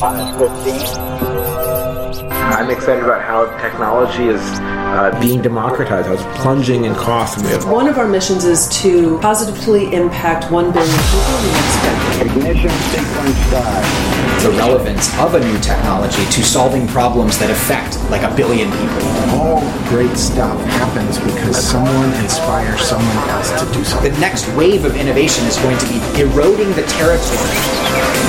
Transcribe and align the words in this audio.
I'm 0.00 0.30
excited 2.70 3.02
about 3.02 3.22
how 3.22 3.46
technology 3.60 4.28
is 4.28 4.40
uh, 4.40 5.18
being 5.20 5.42
democratized, 5.42 6.06
how 6.06 6.14
it's 6.14 6.22
plunging 6.40 6.84
in 6.84 6.94
cost. 6.94 7.44
One 7.66 7.88
of 7.88 7.98
our 7.98 8.06
missions 8.06 8.44
is 8.44 8.68
to 8.80 9.18
positively 9.18 9.92
impact 9.92 10.52
1 10.52 10.72
billion 10.72 10.98
people 10.98 11.34
in 11.34 11.42
the 11.42 11.50
next 11.50 11.82
decade. 11.82 12.30
Ignition 12.30 12.70
sequence 12.94 13.36
start. 13.48 13.82
The 14.44 14.52
relevance 14.56 15.12
of 15.18 15.34
a 15.34 15.40
new 15.40 15.58
technology 15.58 16.24
to 16.26 16.44
solving 16.44 16.86
problems 16.86 17.36
that 17.40 17.50
affect 17.50 17.98
like 18.08 18.22
a 18.22 18.30
billion 18.36 18.70
people. 18.70 19.02
All 19.34 19.60
great 19.88 20.16
stuff 20.16 20.64
happens 20.78 21.18
because 21.18 21.58
someone 21.58 22.12
inspires 22.22 22.82
someone 22.82 23.16
else 23.30 23.50
to 23.50 23.66
do 23.72 23.82
something. 23.82 24.12
The 24.12 24.20
next 24.20 24.46
wave 24.54 24.84
of 24.84 24.94
innovation 24.94 25.44
is 25.46 25.56
going 25.56 25.76
to 25.78 25.88
be 25.88 25.98
eroding 26.22 26.72
the 26.74 26.84
territory. 26.86 28.27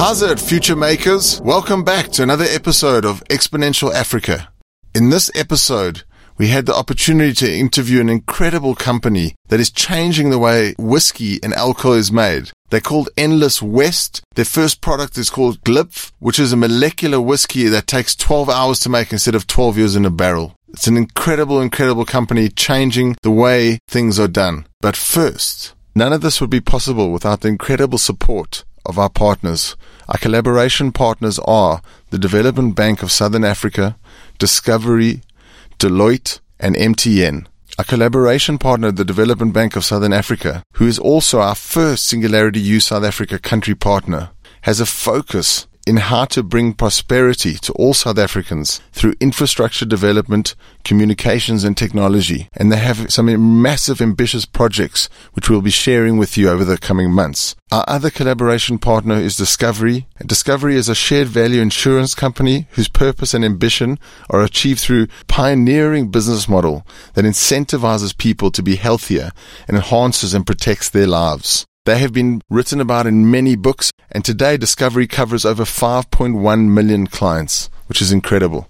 How's 0.00 0.22
it, 0.22 0.40
future 0.40 0.76
makers? 0.76 1.42
Welcome 1.42 1.84
back 1.84 2.08
to 2.12 2.22
another 2.22 2.46
episode 2.48 3.04
of 3.04 3.22
Exponential 3.24 3.92
Africa. 3.92 4.50
In 4.94 5.10
this 5.10 5.30
episode, 5.34 6.04
we 6.38 6.48
had 6.48 6.64
the 6.64 6.74
opportunity 6.74 7.34
to 7.34 7.54
interview 7.54 8.00
an 8.00 8.08
incredible 8.08 8.74
company 8.74 9.34
that 9.50 9.60
is 9.60 9.70
changing 9.70 10.30
the 10.30 10.38
way 10.38 10.74
whiskey 10.78 11.38
and 11.42 11.52
alcohol 11.52 11.92
is 11.92 12.10
made. 12.10 12.50
They're 12.70 12.80
called 12.80 13.10
Endless 13.18 13.60
West. 13.60 14.22
Their 14.36 14.46
first 14.46 14.80
product 14.80 15.18
is 15.18 15.28
called 15.28 15.60
Glyph, 15.64 16.12
which 16.18 16.38
is 16.38 16.54
a 16.54 16.56
molecular 16.56 17.20
whiskey 17.20 17.64
that 17.64 17.86
takes 17.86 18.16
12 18.16 18.48
hours 18.48 18.80
to 18.80 18.88
make 18.88 19.12
instead 19.12 19.34
of 19.34 19.46
12 19.46 19.76
years 19.76 19.96
in 19.96 20.06
a 20.06 20.10
barrel. 20.10 20.54
It's 20.70 20.86
an 20.86 20.96
incredible, 20.96 21.60
incredible 21.60 22.06
company 22.06 22.48
changing 22.48 23.16
the 23.20 23.30
way 23.30 23.78
things 23.86 24.18
are 24.18 24.28
done. 24.28 24.66
But 24.80 24.96
first, 24.96 25.74
none 25.94 26.14
of 26.14 26.22
this 26.22 26.40
would 26.40 26.48
be 26.48 26.62
possible 26.62 27.12
without 27.12 27.42
the 27.42 27.48
incredible 27.48 27.98
support 27.98 28.64
of 28.86 28.98
our 28.98 29.08
partners. 29.08 29.76
Our 30.08 30.18
collaboration 30.18 30.92
partners 30.92 31.38
are 31.40 31.82
the 32.10 32.18
Development 32.18 32.74
Bank 32.74 33.02
of 33.02 33.12
Southern 33.12 33.44
Africa, 33.44 33.96
Discovery, 34.38 35.22
Deloitte, 35.78 36.40
and 36.58 36.76
MTN. 36.76 37.46
Our 37.78 37.84
collaboration 37.84 38.58
partner, 38.58 38.92
the 38.92 39.04
Development 39.04 39.52
Bank 39.54 39.76
of 39.76 39.84
Southern 39.84 40.12
Africa, 40.12 40.62
who 40.74 40.86
is 40.86 40.98
also 40.98 41.40
our 41.40 41.54
first 41.54 42.06
Singularity 42.06 42.60
U 42.60 42.80
South 42.80 43.04
Africa 43.04 43.38
country 43.38 43.74
partner, 43.74 44.30
has 44.62 44.80
a 44.80 44.86
focus 44.86 45.66
in 45.86 45.96
how 45.96 46.24
to 46.26 46.42
bring 46.42 46.72
prosperity 46.72 47.54
to 47.54 47.72
all 47.72 47.94
South 47.94 48.18
Africans 48.18 48.80
through 48.92 49.14
infrastructure 49.20 49.84
development, 49.86 50.54
communications, 50.84 51.64
and 51.64 51.76
technology. 51.76 52.48
And 52.52 52.70
they 52.70 52.76
have 52.76 53.10
some 53.12 53.62
massive, 53.62 54.00
ambitious 54.00 54.44
projects 54.44 55.08
which 55.32 55.48
we'll 55.48 55.62
be 55.62 55.70
sharing 55.70 56.18
with 56.18 56.36
you 56.36 56.48
over 56.48 56.64
the 56.64 56.78
coming 56.78 57.10
months. 57.10 57.56
Our 57.72 57.84
other 57.86 58.10
collaboration 58.10 58.78
partner 58.78 59.14
is 59.14 59.36
Discovery. 59.36 60.06
Discovery 60.24 60.76
is 60.76 60.88
a 60.88 60.94
shared 60.94 61.28
value 61.28 61.60
insurance 61.60 62.14
company 62.14 62.66
whose 62.72 62.88
purpose 62.88 63.32
and 63.32 63.44
ambition 63.44 63.98
are 64.28 64.42
achieved 64.42 64.80
through 64.80 65.06
pioneering 65.28 66.10
business 66.10 66.48
model 66.48 66.86
that 67.14 67.24
incentivizes 67.24 68.16
people 68.16 68.50
to 68.50 68.62
be 68.62 68.76
healthier 68.76 69.30
and 69.68 69.76
enhances 69.76 70.34
and 70.34 70.46
protects 70.46 70.90
their 70.90 71.06
lives. 71.06 71.66
They 71.90 71.98
have 71.98 72.12
been 72.12 72.40
written 72.48 72.80
about 72.80 73.08
in 73.08 73.32
many 73.32 73.56
books, 73.56 73.90
and 74.12 74.24
today 74.24 74.56
Discovery 74.56 75.08
covers 75.08 75.44
over 75.44 75.64
5.1 75.64 76.68
million 76.68 77.08
clients, 77.08 77.68
which 77.88 78.00
is 78.00 78.12
incredible. 78.12 78.68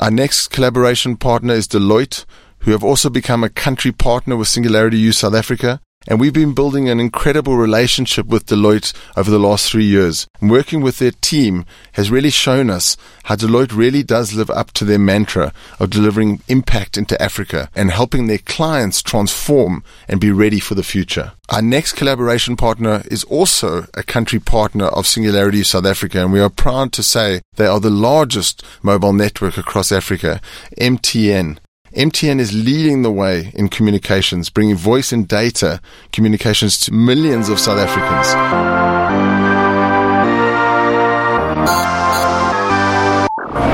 Our 0.00 0.10
next 0.10 0.48
collaboration 0.48 1.18
partner 1.18 1.52
is 1.52 1.68
Deloitte, 1.68 2.24
who 2.60 2.70
have 2.70 2.82
also 2.82 3.10
become 3.10 3.44
a 3.44 3.50
country 3.50 3.92
partner 3.92 4.36
with 4.36 4.48
Singularity 4.48 4.96
U 4.96 5.12
South 5.12 5.34
Africa. 5.34 5.82
And 6.08 6.18
we've 6.18 6.32
been 6.32 6.54
building 6.54 6.88
an 6.88 7.00
incredible 7.00 7.56
relationship 7.56 8.26
with 8.26 8.46
Deloitte 8.46 8.92
over 9.16 9.30
the 9.30 9.38
last 9.38 9.70
three 9.70 9.84
years. 9.84 10.26
Working 10.40 10.80
with 10.80 10.98
their 10.98 11.12
team 11.12 11.64
has 11.92 12.10
really 12.10 12.30
shown 12.30 12.70
us 12.70 12.96
how 13.24 13.36
Deloitte 13.36 13.76
really 13.76 14.02
does 14.02 14.34
live 14.34 14.50
up 14.50 14.72
to 14.72 14.84
their 14.84 14.98
mantra 14.98 15.52
of 15.78 15.90
delivering 15.90 16.42
impact 16.48 16.96
into 16.96 17.20
Africa 17.22 17.70
and 17.74 17.90
helping 17.90 18.26
their 18.26 18.38
clients 18.38 19.02
transform 19.02 19.84
and 20.08 20.20
be 20.20 20.32
ready 20.32 20.60
for 20.60 20.74
the 20.74 20.82
future. 20.82 21.32
Our 21.48 21.62
next 21.62 21.92
collaboration 21.92 22.56
partner 22.56 23.02
is 23.10 23.24
also 23.24 23.86
a 23.94 24.02
country 24.02 24.38
partner 24.38 24.86
of 24.86 25.06
Singularity 25.06 25.62
South 25.62 25.84
Africa, 25.84 26.22
and 26.22 26.32
we 26.32 26.40
are 26.40 26.48
proud 26.48 26.92
to 26.94 27.02
say 27.02 27.42
they 27.56 27.66
are 27.66 27.80
the 27.80 27.90
largest 27.90 28.64
mobile 28.82 29.12
network 29.12 29.58
across 29.58 29.92
Africa, 29.92 30.40
MTN. 30.78 31.58
MTN 31.94 32.40
is 32.40 32.54
leading 32.54 33.02
the 33.02 33.10
way 33.10 33.52
in 33.52 33.68
communications, 33.68 34.48
bringing 34.48 34.76
voice 34.76 35.12
and 35.12 35.28
data 35.28 35.78
communications 36.10 36.80
to 36.80 36.92
millions 36.92 37.50
of 37.50 37.60
South 37.60 37.78
Africans. 37.78 38.32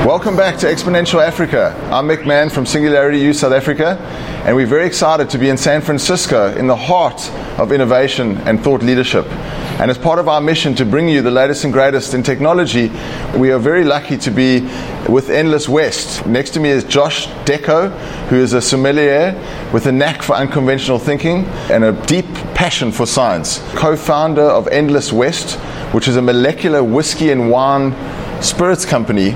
Welcome 0.05 0.35
back 0.35 0.59
to 0.59 0.65
Exponential 0.65 1.25
Africa. 1.25 1.73
I'm 1.93 2.09
Mick 2.09 2.25
Mann 2.25 2.49
from 2.49 2.65
Singularity 2.65 3.19
U 3.19 3.33
South 3.33 3.53
Africa, 3.53 3.97
and 4.43 4.53
we're 4.53 4.67
very 4.67 4.85
excited 4.85 5.29
to 5.29 5.37
be 5.37 5.47
in 5.47 5.55
San 5.55 5.79
Francisco 5.79 6.53
in 6.57 6.67
the 6.67 6.75
heart 6.75 7.31
of 7.57 7.71
innovation 7.71 8.35
and 8.39 8.61
thought 8.61 8.83
leadership. 8.83 9.25
And 9.79 9.89
as 9.89 9.97
part 9.97 10.19
of 10.19 10.27
our 10.27 10.41
mission 10.41 10.75
to 10.75 10.85
bring 10.85 11.07
you 11.07 11.21
the 11.21 11.31
latest 11.31 11.63
and 11.63 11.71
greatest 11.71 12.13
in 12.13 12.21
technology, 12.21 12.91
we 13.37 13.49
are 13.51 13.59
very 13.59 13.85
lucky 13.85 14.17
to 14.17 14.29
be 14.29 14.59
with 15.07 15.29
Endless 15.29 15.69
West. 15.69 16.25
Next 16.25 16.49
to 16.51 16.59
me 16.59 16.67
is 16.67 16.83
Josh 16.83 17.27
Deco, 17.45 17.89
who 18.27 18.35
is 18.35 18.51
a 18.51 18.61
sommelier 18.61 19.41
with 19.71 19.85
a 19.85 19.91
knack 19.93 20.21
for 20.21 20.35
unconventional 20.35 20.99
thinking 20.99 21.45
and 21.71 21.85
a 21.85 21.93
deep 22.07 22.25
passion 22.53 22.91
for 22.91 23.05
science. 23.05 23.59
Co 23.73 23.95
founder 23.95 24.41
of 24.41 24.67
Endless 24.67 25.13
West, 25.13 25.57
which 25.93 26.09
is 26.09 26.17
a 26.17 26.21
molecular 26.21 26.83
whiskey 26.83 27.31
and 27.31 27.49
wine 27.49 27.95
spirits 28.43 28.85
company 28.85 29.33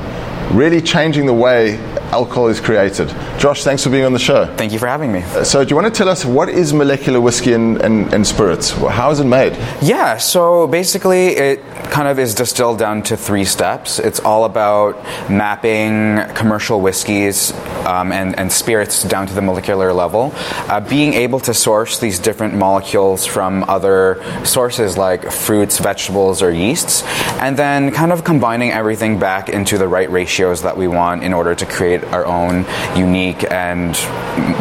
really 0.51 0.81
changing 0.81 1.25
the 1.25 1.33
way 1.33 1.77
alcohol 2.13 2.47
is 2.47 2.59
created. 2.59 3.07
Josh, 3.39 3.63
thanks 3.63 3.83
for 3.83 3.89
being 3.89 4.05
on 4.05 4.13
the 4.13 4.25
show. 4.29 4.45
Thank 4.55 4.71
you 4.71 4.79
for 4.79 4.87
having 4.87 5.11
me. 5.11 5.21
So, 5.43 5.63
do 5.63 5.69
you 5.71 5.75
want 5.75 5.87
to 5.91 5.97
tell 5.99 6.09
us 6.09 6.23
what 6.23 6.47
is 6.47 6.71
molecular 6.71 7.19
whiskey 7.19 7.53
and, 7.53 7.81
and, 7.81 8.13
and 8.13 8.25
spirits? 8.25 8.69
How 8.69 9.09
is 9.09 9.19
it 9.19 9.25
made? 9.25 9.53
Yeah, 9.81 10.17
so 10.17 10.67
basically, 10.67 11.29
it 11.29 11.63
kind 11.89 12.07
of 12.07 12.19
is 12.19 12.35
distilled 12.35 12.77
down 12.77 13.01
to 13.03 13.17
three 13.17 13.45
steps. 13.45 13.99
It's 13.99 14.19
all 14.19 14.45
about 14.45 14.93
mapping 15.29 16.21
commercial 16.35 16.81
whiskeys 16.81 17.51
um, 17.85 18.11
and, 18.11 18.37
and 18.37 18.51
spirits 18.51 19.03
down 19.03 19.25
to 19.27 19.33
the 19.33 19.41
molecular 19.41 19.91
level, 19.91 20.31
uh, 20.35 20.79
being 20.81 21.13
able 21.13 21.39
to 21.41 21.53
source 21.53 21.99
these 21.99 22.19
different 22.19 22.53
molecules 22.53 23.25
from 23.25 23.63
other 23.67 24.21
sources 24.43 24.97
like 24.97 25.31
fruits, 25.31 25.79
vegetables, 25.79 26.41
or 26.41 26.51
yeasts, 26.51 27.03
and 27.41 27.57
then 27.57 27.91
kind 27.91 28.11
of 28.11 28.23
combining 28.23 28.71
everything 28.71 29.19
back 29.19 29.49
into 29.49 29.77
the 29.77 29.87
right 29.87 30.11
ratios 30.11 30.61
that 30.61 30.77
we 30.77 30.87
want 30.87 31.23
in 31.23 31.33
order 31.33 31.55
to 31.55 31.65
create 31.65 32.02
our 32.05 32.25
own 32.25 32.65
unique 32.97 33.49
and 33.51 33.95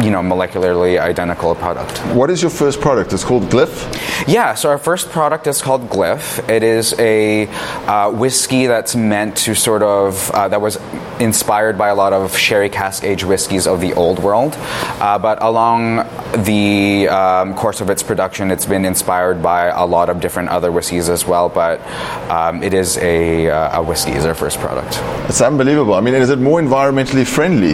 you 0.03 0.11
know 0.11 0.21
molecularly 0.21 0.99
identical 0.99 1.55
product. 1.55 1.97
What 2.15 2.29
is 2.29 2.41
your 2.41 2.51
first 2.51 2.81
product? 2.81 3.13
It's 3.13 3.23
called 3.23 3.43
Glyph. 3.43 4.27
Yeah, 4.27 4.55
so 4.55 4.69
our 4.69 4.77
first 4.77 5.09
product 5.09 5.47
is 5.47 5.61
called 5.61 5.89
Glyph. 5.89 6.47
It 6.49 6.63
is 6.63 6.93
a 6.99 7.47
uh, 7.87 8.11
whiskey 8.11 8.67
that's 8.67 8.95
meant 8.95 9.37
to 9.37 9.55
sort 9.55 9.83
of 9.83 10.31
uh, 10.31 10.47
that 10.47 10.61
was 10.61 10.77
inspired 11.19 11.77
by 11.77 11.89
a 11.89 11.95
lot 11.95 12.13
of 12.13 12.37
sherry 12.37 12.69
cask 12.69 13.03
aged 13.03 13.23
whiskeys 13.23 13.67
of 13.67 13.81
the 13.81 13.93
old 13.93 14.19
world, 14.19 14.55
uh, 14.57 15.17
but 15.19 15.41
along 15.41 15.97
the 16.43 17.07
um, 17.09 17.53
course 17.55 17.81
of 17.81 17.89
its 17.89 18.03
production, 18.03 18.51
it's 18.51 18.65
been 18.65 18.85
inspired 18.85 19.41
by 19.41 19.67
a 19.67 19.85
lot 19.85 20.09
of 20.09 20.19
different 20.19 20.49
other 20.49 20.71
whiskeys 20.71 21.09
as 21.09 21.25
well. 21.25 21.49
But 21.49 21.81
um, 22.29 22.63
it 22.63 22.73
is 22.73 22.97
a, 22.97 23.49
uh, 23.49 23.79
a 23.79 23.83
whiskey 23.83 24.11
is 24.11 24.25
our 24.25 24.33
first 24.33 24.59
product. 24.59 24.99
It's 25.29 25.41
unbelievable. 25.41 25.93
I 25.93 26.01
mean, 26.01 26.13
is 26.15 26.29
it 26.29 26.39
more 26.39 26.61
environmentally 26.61 27.25
friendly? 27.33 27.73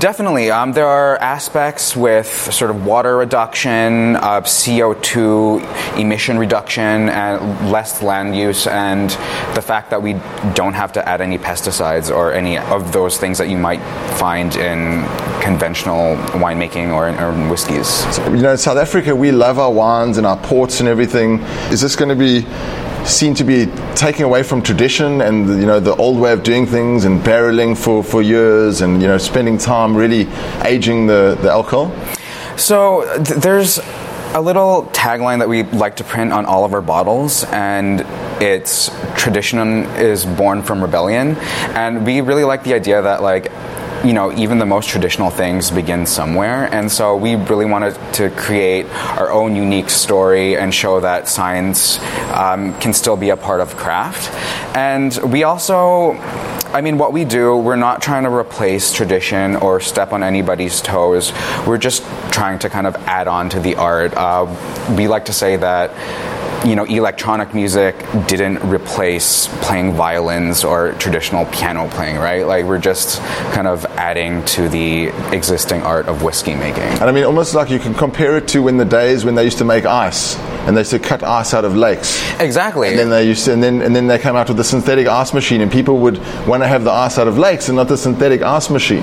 Definitely. 0.00 0.50
Um, 0.50 0.72
there 0.72 0.86
are 0.86 1.16
aspects 1.18 1.94
with 1.94 2.26
sort 2.52 2.72
of 2.72 2.84
water 2.84 3.16
reduction, 3.16 4.16
uh, 4.16 4.40
CO2 4.40 5.96
emission 5.96 6.38
reduction, 6.38 7.08
and 7.08 7.70
less 7.70 8.02
land 8.02 8.36
use, 8.36 8.66
and 8.66 9.10
the 9.54 9.62
fact 9.62 9.90
that 9.90 10.02
we 10.02 10.14
don't 10.54 10.74
have 10.74 10.92
to 10.94 11.08
add 11.08 11.20
any 11.20 11.38
pesticides 11.38 12.14
or 12.14 12.32
any 12.32 12.58
of 12.58 12.92
those 12.92 13.16
things 13.16 13.38
that 13.38 13.48
you 13.48 13.56
might 13.56 13.80
find 14.18 14.56
in 14.56 15.04
conventional 15.40 16.16
winemaking 16.42 16.92
or 16.92 17.08
in, 17.08 17.14
or 17.20 17.32
in 17.32 17.48
whiskeys. 17.48 18.18
You 18.18 18.42
know, 18.42 18.52
in 18.52 18.58
South 18.58 18.76
Africa, 18.76 19.14
we 19.14 19.30
love 19.30 19.60
our 19.60 19.72
wines 19.72 20.18
and 20.18 20.26
our 20.26 20.36
ports 20.36 20.80
and 20.80 20.88
everything. 20.88 21.38
Is 21.70 21.80
this 21.80 21.94
going 21.94 22.08
to 22.08 22.16
be 22.16 22.44
seen 23.06 23.34
to 23.34 23.44
be 23.44 23.66
taking 23.94 24.24
away 24.24 24.42
from 24.42 24.62
tradition 24.62 25.20
and 25.20 25.48
you 25.48 25.66
know 25.66 25.80
the 25.80 25.94
old 25.96 26.18
way 26.18 26.32
of 26.32 26.42
doing 26.42 26.66
things 26.66 27.04
and 27.04 27.20
barreling 27.20 27.76
for, 27.76 28.02
for 28.02 28.22
years 28.22 28.80
and 28.80 29.00
you 29.00 29.08
know 29.08 29.18
spending 29.18 29.58
time 29.58 29.96
really 29.96 30.28
aging 30.64 31.06
the, 31.06 31.38
the 31.40 31.50
alcohol? 31.50 31.92
So 32.56 33.04
th- 33.22 33.40
there's 33.40 33.78
a 34.34 34.40
little 34.40 34.84
tagline 34.92 35.38
that 35.38 35.48
we 35.48 35.62
like 35.62 35.96
to 35.96 36.04
print 36.04 36.32
on 36.32 36.44
all 36.44 36.64
of 36.64 36.74
our 36.74 36.82
bottles, 36.82 37.44
and 37.44 38.00
it's 38.42 38.90
tradition 39.16 39.84
is 39.96 40.26
born 40.26 40.62
from 40.62 40.82
rebellion, 40.82 41.36
and 41.74 42.04
we 42.04 42.20
really 42.20 42.44
like 42.44 42.64
the 42.64 42.74
idea 42.74 43.00
that 43.00 43.22
like 43.22 43.50
you 44.04 44.12
know, 44.12 44.32
even 44.36 44.58
the 44.58 44.66
most 44.66 44.88
traditional 44.88 45.30
things 45.30 45.70
begin 45.70 46.06
somewhere. 46.06 46.72
And 46.72 46.90
so 46.90 47.16
we 47.16 47.34
really 47.36 47.64
wanted 47.64 47.94
to 48.14 48.30
create 48.30 48.86
our 49.18 49.30
own 49.30 49.56
unique 49.56 49.90
story 49.90 50.56
and 50.56 50.72
show 50.74 51.00
that 51.00 51.28
science 51.28 51.98
um, 52.32 52.78
can 52.80 52.92
still 52.92 53.16
be 53.16 53.30
a 53.30 53.36
part 53.36 53.60
of 53.60 53.76
craft. 53.76 54.30
And 54.76 55.16
we 55.32 55.44
also, 55.44 56.12
I 56.72 56.80
mean, 56.80 56.98
what 56.98 57.12
we 57.12 57.24
do, 57.24 57.56
we're 57.56 57.76
not 57.76 58.02
trying 58.02 58.24
to 58.24 58.30
replace 58.30 58.92
tradition 58.92 59.56
or 59.56 59.80
step 59.80 60.12
on 60.12 60.22
anybody's 60.22 60.80
toes. 60.80 61.32
We're 61.66 61.78
just 61.78 62.02
trying 62.30 62.58
to 62.60 62.68
kind 62.68 62.86
of 62.86 62.94
add 63.06 63.28
on 63.28 63.48
to 63.50 63.60
the 63.60 63.76
art. 63.76 64.12
Uh, 64.14 64.46
we 64.96 65.08
like 65.08 65.24
to 65.26 65.32
say 65.32 65.56
that 65.56 65.90
you 66.64 66.76
know, 66.76 66.84
electronic 66.84 67.54
music 67.54 67.96
didn't 68.26 68.58
replace 68.68 69.48
playing 69.62 69.92
violins 69.92 70.64
or 70.64 70.92
traditional 70.92 71.44
piano 71.46 71.88
playing, 71.88 72.16
right? 72.16 72.46
Like 72.46 72.64
we're 72.64 72.78
just 72.78 73.20
kind 73.52 73.66
of 73.66 73.84
adding 73.96 74.44
to 74.46 74.68
the 74.68 75.08
existing 75.34 75.82
art 75.82 76.06
of 76.06 76.22
whiskey 76.22 76.54
making. 76.54 76.82
And 76.82 77.04
I 77.04 77.12
mean, 77.12 77.24
almost 77.24 77.54
like 77.54 77.70
you 77.70 77.78
can 77.78 77.94
compare 77.94 78.36
it 78.36 78.48
to 78.48 78.62
when 78.62 78.76
the 78.76 78.84
days 78.84 79.24
when 79.24 79.34
they 79.34 79.44
used 79.44 79.58
to 79.58 79.64
make 79.64 79.84
ice 79.84 80.36
and 80.66 80.76
they 80.76 80.80
used 80.80 80.90
to 80.90 80.98
cut 80.98 81.22
ice 81.22 81.54
out 81.54 81.64
of 81.64 81.76
lakes. 81.76 82.22
Exactly. 82.40 82.88
And 82.88 82.98
then 82.98 83.10
they 83.10 83.26
used 83.26 83.44
to, 83.46 83.52
and 83.52 83.62
then 83.62 83.82
and 83.82 83.94
then 83.94 84.06
they 84.06 84.18
came 84.18 84.36
out 84.36 84.48
with 84.48 84.56
the 84.56 84.64
synthetic 84.64 85.06
ice 85.06 85.32
machine, 85.32 85.60
and 85.60 85.70
people 85.70 85.98
would 85.98 86.18
want 86.46 86.62
to 86.62 86.68
have 86.68 86.84
the 86.84 86.90
ice 86.90 87.18
out 87.18 87.28
of 87.28 87.38
lakes 87.38 87.68
and 87.68 87.76
not 87.76 87.88
the 87.88 87.96
synthetic 87.96 88.42
ice 88.42 88.70
machine. 88.70 89.02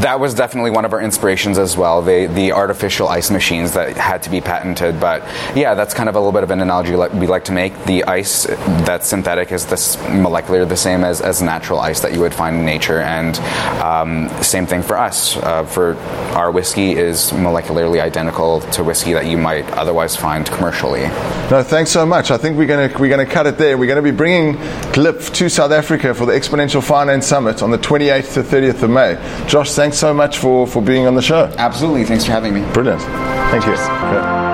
That 0.00 0.18
was 0.20 0.34
definitely 0.34 0.70
one 0.70 0.84
of 0.84 0.92
our 0.92 1.00
inspirations 1.00 1.58
as 1.58 1.76
well. 1.76 2.02
The 2.02 2.26
the 2.26 2.52
artificial 2.52 3.08
ice 3.08 3.30
machines 3.30 3.72
that 3.74 3.96
had 3.96 4.22
to 4.24 4.30
be 4.30 4.40
patented. 4.40 5.00
But 5.00 5.22
yeah, 5.54 5.74
that's 5.74 5.94
kind 5.94 6.08
of 6.08 6.14
a 6.14 6.18
little 6.18 6.32
bit 6.32 6.42
of 6.42 6.50
an 6.50 6.60
analogy 6.60 6.94
we 6.94 7.26
like 7.26 7.44
to 7.44 7.52
make. 7.52 7.72
The 7.84 8.04
ice 8.04 8.44
that's 8.86 9.08
synthetic 9.08 9.52
is 9.52 9.66
this 9.66 9.98
molecular 10.08 10.64
the 10.64 10.76
same 10.76 11.04
as, 11.04 11.20
as 11.20 11.42
natural 11.42 11.80
ice 11.80 12.00
that 12.00 12.12
you 12.12 12.20
would 12.20 12.34
find 12.34 12.56
in 12.56 12.64
nature, 12.64 13.00
and 13.00 13.38
um, 13.82 14.28
same 14.42 14.66
thing 14.66 14.82
for 14.82 14.96
us. 14.96 15.36
Uh, 15.36 15.64
for 15.64 15.96
our 16.34 16.50
whiskey 16.50 16.92
is 16.92 17.30
molecularly 17.32 18.00
identical 18.00 18.60
to 18.60 18.84
whiskey 18.84 19.12
that 19.12 19.26
you 19.26 19.36
might 19.36 19.68
otherwise 19.72 20.16
find 20.16 20.46
commercially. 20.46 20.93
No, 21.02 21.62
thanks 21.62 21.90
so 21.90 22.06
much. 22.06 22.30
I 22.30 22.36
think 22.36 22.56
we're 22.56 22.66
going 22.66 22.90
to 22.90 22.98
we're 22.98 23.08
going 23.08 23.26
to 23.26 23.32
cut 23.32 23.46
it 23.46 23.58
there. 23.58 23.76
We're 23.76 23.86
going 23.86 24.02
to 24.02 24.10
be 24.10 24.16
bringing 24.16 24.54
Glyph 24.92 25.32
to 25.34 25.48
South 25.48 25.72
Africa 25.72 26.14
for 26.14 26.26
the 26.26 26.32
Exponential 26.32 26.82
Finance 26.82 27.26
Summit 27.26 27.62
on 27.62 27.70
the 27.70 27.78
28th 27.78 28.34
to 28.34 28.42
30th 28.42 28.82
of 28.82 28.90
May. 28.90 29.14
Josh, 29.46 29.72
thanks 29.72 29.98
so 29.98 30.14
much 30.14 30.38
for 30.38 30.66
for 30.66 30.82
being 30.82 31.06
on 31.06 31.14
the 31.14 31.22
show. 31.22 31.52
Absolutely. 31.58 32.04
Thanks 32.04 32.24
for 32.24 32.32
having 32.32 32.54
me. 32.54 32.60
Brilliant. 32.72 33.02
Thank 33.50 33.66
you. 33.66 33.72
Okay. 33.72 34.44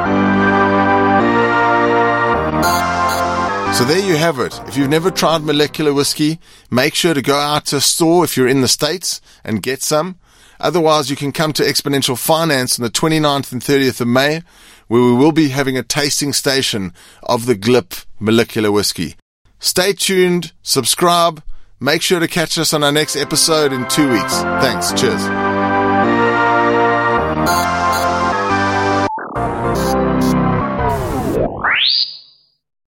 So 3.80 3.86
there 3.86 4.04
you 4.06 4.16
have 4.16 4.38
it. 4.40 4.60
If 4.66 4.76
you've 4.76 4.90
never 4.90 5.10
tried 5.10 5.42
molecular 5.42 5.94
whiskey, 5.94 6.38
make 6.70 6.94
sure 6.94 7.14
to 7.14 7.22
go 7.22 7.36
out 7.36 7.66
to 7.66 7.76
a 7.76 7.80
store 7.80 8.24
if 8.24 8.36
you're 8.36 8.48
in 8.48 8.60
the 8.60 8.68
States 8.68 9.22
and 9.42 9.62
get 9.62 9.82
some. 9.82 10.18
Otherwise, 10.60 11.08
you 11.08 11.16
can 11.16 11.32
come 11.32 11.54
to 11.54 11.62
Exponential 11.62 12.18
Finance 12.18 12.78
on 12.78 12.82
the 12.82 12.90
29th 12.90 13.52
and 13.52 13.62
30th 13.62 14.02
of 14.02 14.08
May, 14.08 14.42
where 14.90 15.00
we 15.00 15.14
will 15.14 15.30
be 15.30 15.50
having 15.50 15.78
a 15.78 15.84
tasting 15.84 16.32
station 16.32 16.92
of 17.22 17.46
the 17.46 17.54
Glyph 17.54 18.06
molecular 18.18 18.72
whiskey. 18.72 19.14
Stay 19.60 19.92
tuned, 19.92 20.52
subscribe, 20.62 21.44
make 21.78 22.02
sure 22.02 22.18
to 22.18 22.26
catch 22.26 22.58
us 22.58 22.74
on 22.74 22.82
our 22.82 22.90
next 22.90 23.14
episode 23.14 23.72
in 23.72 23.86
two 23.86 24.10
weeks. 24.10 24.34
Thanks, 24.42 24.92
cheers. 25.00 25.22